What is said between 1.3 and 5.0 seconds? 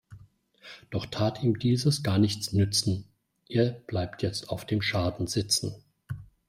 ihm dieses gar nichts nützen, er bleibt jetzt auf dem